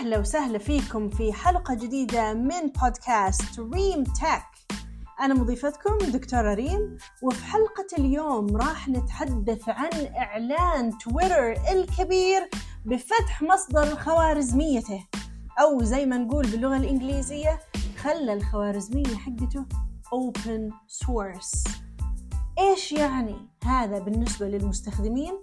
أهلا 0.00 0.18
وسهلا 0.18 0.58
فيكم 0.58 1.08
في 1.08 1.32
حلقة 1.32 1.74
جديدة 1.74 2.34
من 2.34 2.66
بودكاست 2.82 3.60
ريم 3.60 4.04
تك. 4.04 4.76
أنا 5.20 5.34
مضيفتكم 5.34 5.98
دكتورة 5.98 6.54
ريم 6.54 6.96
وفي 7.22 7.44
حلقة 7.44 7.86
اليوم 7.98 8.56
راح 8.56 8.88
نتحدث 8.88 9.68
عن 9.68 9.90
إعلان 10.16 10.98
تويتر 10.98 11.52
الكبير 11.72 12.50
بفتح 12.84 13.42
مصدر 13.42 13.96
خوارزميته. 13.96 15.06
أو 15.60 15.82
زي 15.82 16.06
ما 16.06 16.18
نقول 16.18 16.46
باللغة 16.46 16.76
الإنجليزية 16.76 17.60
خلى 17.98 18.32
الخوارزمية 18.32 19.16
حقته 19.16 19.64
open 20.14 20.72
source. 21.04 21.70
إيش 22.58 22.92
يعني 22.92 23.36
هذا 23.64 23.98
بالنسبة 23.98 24.48
للمستخدمين؟ 24.48 25.42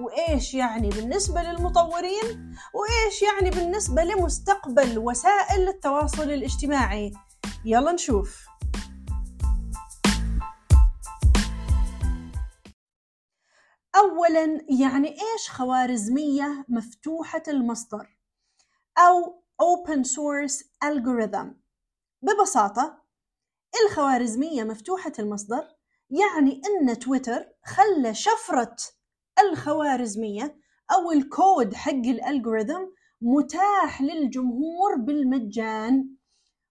وإيش 0.00 0.54
يعني 0.54 0.88
بالنسبة 0.88 1.42
للمطورين 1.42 2.56
وإيش 2.74 3.22
يعني 3.22 3.50
بالنسبة 3.50 4.02
لمستقبل 4.02 4.98
وسائل 4.98 5.68
التواصل 5.68 6.30
الاجتماعي؟ 6.30 7.12
يلا 7.64 7.92
نشوف. 7.92 8.46
أولا 13.96 14.64
يعني 14.80 15.08
إيش 15.08 15.50
خوارزمية 15.50 16.64
مفتوحة 16.68 17.42
المصدر 17.48 18.18
أو 18.98 19.42
Open 19.62 20.04
Source 20.04 20.64
Algorithm 20.84 21.46
ببساطة 22.22 23.02
الخوارزمية 23.84 24.64
مفتوحة 24.64 25.12
المصدر 25.18 25.68
يعني 26.10 26.60
أن 26.66 26.98
تويتر 26.98 27.46
خلى 27.64 28.14
شفرة 28.14 28.76
الخوارزمية 29.48 30.56
أو 30.92 31.12
الكود 31.12 31.74
حق 31.74 31.92
الألغوريثم 31.92 32.82
متاح 33.20 34.02
للجمهور 34.02 34.96
بالمجان 34.96 36.08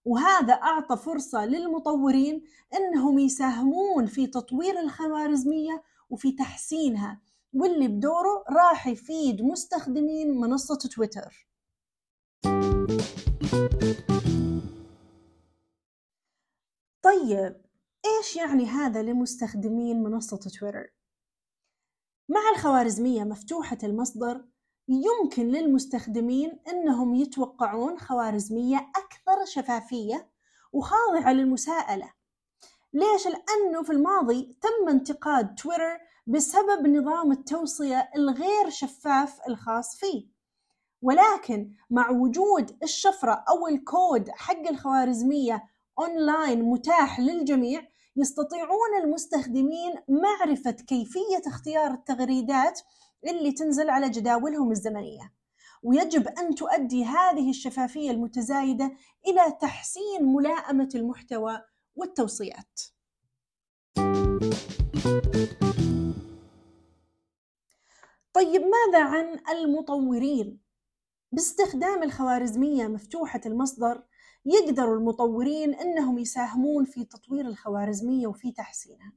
وهذا 0.04 0.52
أعطى 0.52 0.96
فرصة 0.96 1.46
للمطورين 1.46 2.44
أنهم 2.74 3.18
يساهمون 3.18 4.06
في 4.06 4.26
تطوير 4.26 4.80
الخوارزمية 4.80 5.82
وفي 6.10 6.32
تحسينها 6.32 7.20
واللي 7.52 7.88
بدوره 7.88 8.44
راح 8.50 8.86
يفيد 8.86 9.42
مستخدمين 9.42 10.40
منصة 10.40 10.76
تويتر 10.76 11.46
طيب 17.02 17.62
إيش 18.04 18.36
يعني 18.36 18.66
هذا 18.66 19.02
لمستخدمين 19.02 20.02
منصة 20.02 20.36
تويتر؟ 20.36 20.99
مع 22.30 22.40
الخوارزمية 22.54 23.24
مفتوحة 23.24 23.78
المصدر 23.82 24.44
يمكن 24.88 25.48
للمستخدمين 25.48 26.58
أنهم 26.68 27.14
يتوقعون 27.14 27.98
خوارزمية 27.98 28.76
أكثر 28.76 29.44
شفافية 29.44 30.30
وخاضعة 30.72 31.32
للمساءلة 31.32 32.12
ليش؟ 32.92 33.26
لأنه 33.26 33.82
في 33.82 33.92
الماضي 33.92 34.58
تم 34.62 34.88
انتقاد 34.88 35.54
تويتر 35.54 35.98
بسبب 36.26 36.86
نظام 36.86 37.32
التوصية 37.32 38.10
الغير 38.16 38.70
شفاف 38.70 39.38
الخاص 39.48 39.96
فيه 39.96 40.26
ولكن 41.02 41.72
مع 41.90 42.10
وجود 42.10 42.78
الشفرة 42.82 43.44
أو 43.48 43.68
الكود 43.68 44.30
حق 44.30 44.68
الخوارزمية 44.68 45.64
أونلاين 45.98 46.62
متاح 46.62 47.20
للجميع 47.20 47.82
يستطيعون 48.16 49.04
المستخدمين 49.04 49.94
معرفة 50.08 50.70
كيفية 50.70 51.42
اختيار 51.46 51.90
التغريدات 51.90 52.80
اللي 53.26 53.52
تنزل 53.52 53.90
على 53.90 54.10
جداولهم 54.10 54.70
الزمنية 54.70 55.32
ويجب 55.82 56.28
أن 56.28 56.54
تؤدي 56.54 57.04
هذه 57.04 57.50
الشفافية 57.50 58.10
المتزايدة 58.10 58.92
إلى 59.26 59.56
تحسين 59.60 60.24
ملائمة 60.24 60.88
المحتوى 60.94 61.62
والتوصيات. 61.96 62.80
طيب 68.32 68.62
ماذا 68.62 69.04
عن 69.04 69.40
المطورين؟ 69.50 70.60
باستخدام 71.32 72.02
الخوارزمية 72.02 72.86
مفتوحة 72.86 73.40
المصدر 73.46 74.02
يقدروا 74.44 74.96
المطورين 74.96 75.74
إنهم 75.74 76.18
يساهمون 76.18 76.84
في 76.84 77.04
تطوير 77.04 77.46
الخوارزمية 77.46 78.26
وفي 78.26 78.52
تحسينها. 78.52 79.12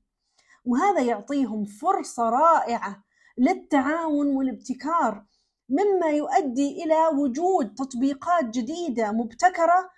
وهذا 0.66 1.02
يعطيهم 1.02 1.66
فرصة 1.66 2.30
رائعة 2.30 3.04
للتعاون 3.38 4.28
والابتكار 4.28 5.26
مما 5.70 6.10
يؤدي 6.10 6.84
إلى 6.84 7.08
وجود 7.08 7.74
تطبيقات 7.74 8.46
جديدة 8.46 9.12
مبتكرة 9.12 9.90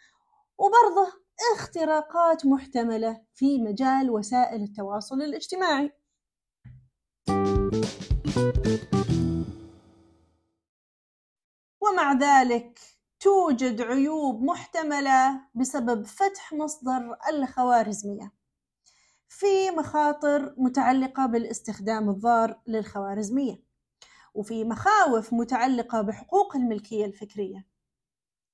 وبرضه 0.57 1.13
اختراقات 1.53 2.45
محتملة 2.45 3.21
في 3.33 3.61
مجال 3.61 4.09
وسائل 4.09 4.63
التواصل 4.63 5.21
الاجتماعي. 5.21 5.91
ومع 11.81 12.13
ذلك 12.13 12.94
توجد 13.25 13.81
عيوب 13.81 14.43
محتملة 14.43 15.41
بسبب 15.55 16.05
فتح 16.05 16.53
مصدر 16.53 17.17
الخوارزمية. 17.29 18.33
في 19.29 19.71
مخاطر 19.71 20.55
متعلقة 20.57 21.25
بالاستخدام 21.25 22.09
الضار 22.09 22.61
للخوارزمية 22.67 23.63
وفي 24.33 24.63
مخاوف 24.63 25.33
متعلقة 25.33 26.01
بحقوق 26.01 26.55
الملكية 26.55 27.05
الفكرية. 27.05 27.65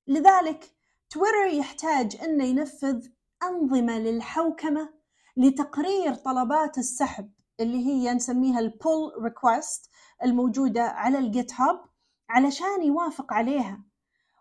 لذلك 0.06 0.74
تويتر 1.10 1.46
يحتاج 1.46 2.16
أنه 2.16 2.44
ينفذ 2.44 3.06
أنظمة 3.42 3.98
للحوكمة 3.98 4.94
لتقرير 5.36 6.14
طلبات 6.14 6.78
السحب 6.78 7.32
اللي 7.60 7.86
هي 7.86 8.14
نسميها 8.14 8.58
البول 8.58 9.22
ريكوست 9.22 9.90
الموجودة 10.22 10.82
على 10.82 11.18
الجيت 11.18 11.52
هاب 11.60 11.80
علشان 12.28 12.82
يوافق 12.82 13.32
عليها. 13.32 13.91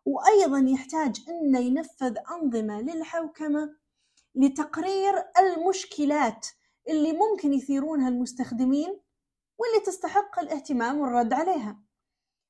وأيضا 0.06 0.70
يحتاج 0.70 1.22
أنه 1.30 1.60
ينفذ 1.60 2.18
أنظمة 2.32 2.82
للحوكمة 2.82 3.76
لتقرير 4.36 5.14
المشكلات 5.40 6.48
اللي 6.90 7.14
ممكن 7.14 7.54
يثيرونها 7.54 8.10
المستخدمين 8.10 9.00
واللي 9.58 9.80
تستحق 9.86 10.40
الاهتمام 10.40 11.00
والرد 11.00 11.34
عليها. 11.34 11.80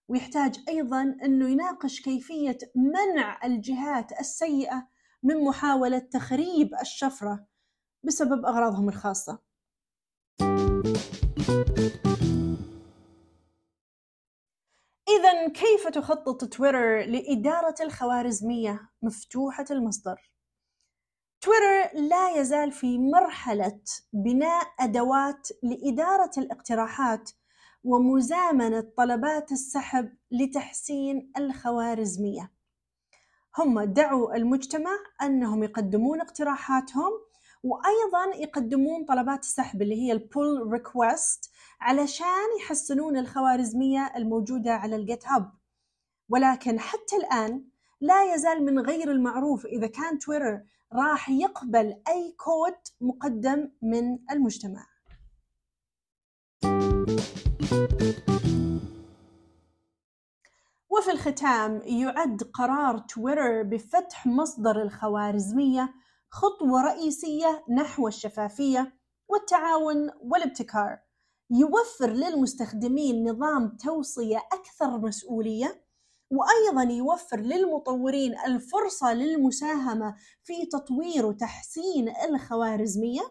ويحتاج 0.08 0.60
أيضا 0.70 1.02
أنه 1.02 1.50
يناقش 1.50 2.02
كيفية 2.02 2.58
منع 2.76 3.46
الجهات 3.46 4.20
السيئة 4.20 4.88
من 5.24 5.44
محاولة 5.44 6.00
تخريب 6.00 6.70
الشفرة 6.82 7.46
بسبب 8.04 8.46
أغراضهم 8.46 8.90
الخاصة. 8.90 9.40
إذا 15.22 15.50
كيف 15.50 15.88
تخطط 15.88 16.46
تويتر 16.46 17.00
لإدارة 17.02 17.76
الخوارزمية 17.82 18.90
مفتوحة 19.02 19.66
المصدر؟ 19.72 20.32
تويتر 21.42 21.94
لا 21.94 22.30
يزال 22.30 22.72
في 22.72 23.00
مرحلة 23.00 23.82
بناء 24.14 24.68
أدوات 24.80 25.48
لإدارة 25.64 26.32
الاقتراحات 26.38 27.32
ومزامنة 27.84 28.92
طلبات 28.98 29.52
السحب 29.52 30.18
لتحسين 30.32 31.32
الخوارزمية. 31.38 32.52
هم 33.58 33.82
دعوا 33.82 34.36
المجتمع 34.36 34.98
أنهم 35.22 35.64
يقدمون 35.64 36.22
اقتراحاتهم 36.22 37.12
وأيضا 37.64 38.36
يقدمون 38.36 39.06
طلبات 39.06 39.40
السحب 39.40 39.82
اللي 39.82 39.96
هي 39.96 40.12
البول 40.12 40.72
ريكوست 40.72 41.52
علشان 41.82 42.48
يحسنون 42.62 43.18
الخوارزمية 43.18 44.14
الموجودة 44.16 44.72
على 44.72 44.96
ال 44.96 45.28
GitHub 45.28 45.52
ولكن 46.30 46.80
حتى 46.80 47.16
الآن 47.16 47.64
لا 48.02 48.34
يزال 48.34 48.66
من 48.66 48.80
غير 48.80 49.12
المعروف 49.12 49.66
إذا 49.66 49.88
كان 49.88 50.20
تويتر 50.20 50.62
راح 50.94 51.30
يقبل 51.30 51.96
أي 52.08 52.36
كود 52.38 52.78
مقدم 53.02 53.72
من 53.82 54.20
المجتمع. 54.32 54.86
وفي 60.90 61.12
الختام 61.12 61.82
يعد 61.86 62.44
قرار 62.54 62.98
تويتر 62.98 63.64
بفتح 63.64 64.28
مصدر 64.28 64.82
الخوارزمية 64.82 65.94
خطوة 66.32 66.82
رئيسية 66.82 67.64
نحو 67.70 68.08
الشفافية 68.08 68.94
والتعاون 69.28 70.10
والابتكار. 70.22 71.00
يوفر 71.50 72.10
للمستخدمين 72.10 73.30
نظام 73.30 73.78
توصية 73.78 74.38
أكثر 74.38 74.98
مسؤولية 74.98 75.86
وأيضا 76.32 76.94
يوفر 76.94 77.40
للمطورين 77.40 78.40
الفرصة 78.46 79.14
للمساهمة 79.14 80.16
في 80.44 80.66
تطوير 80.66 81.26
وتحسين 81.26 82.14
الخوارزمية. 82.30 83.22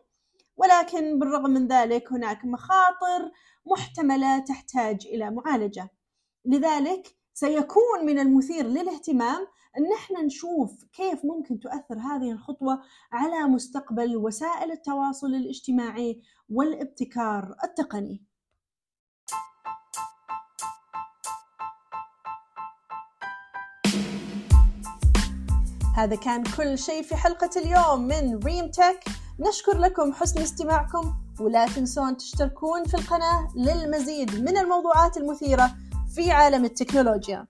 ولكن 0.57 1.19
بالرغم 1.19 1.51
من 1.51 1.69
ذلك 1.69 2.13
هناك 2.13 2.45
مخاطر 2.45 3.31
محتملة 3.67 4.39
تحتاج 4.39 5.07
إلى 5.07 5.31
معالجة. 5.31 5.91
لذلك 6.45 7.17
سيكون 7.35 8.07
من 8.07 8.19
المثير 8.19 8.67
للاهتمام 8.67 9.47
أن 9.79 9.93
إحنا 9.93 10.23
نشوف 10.23 10.85
كيف 10.93 11.25
ممكن 11.25 11.61
تؤثر 11.61 11.99
هذه 11.99 12.33
الخطوة 12.33 12.81
على 13.13 13.49
مستقبل 13.49 14.17
وسائل 14.17 14.71
التواصل 14.73 15.27
الاجتماعي 15.27 16.23
والابتكار 16.49 17.55
التقني. 17.65 18.25
هذا 25.97 26.17
كان 26.17 26.43
كل 26.57 26.79
شيء 26.79 27.03
في 27.03 27.17
حلقة 27.17 27.51
اليوم 27.57 28.01
من 28.01 28.39
ريم 28.45 28.71
تك 28.71 29.05
نشكر 29.41 29.79
لكم 29.79 30.13
حسن 30.13 30.41
استماعكم 30.41 31.15
ولا 31.41 31.67
تنسون 31.67 32.17
تشتركون 32.17 32.85
في 32.85 32.95
القناة 32.95 33.49
للمزيد 33.57 34.35
من 34.35 34.59
الموضوعات 34.59 35.17
المثيرة 35.17 35.71
في 36.15 36.31
عالم 36.31 36.65
التكنولوجيا 36.65 37.47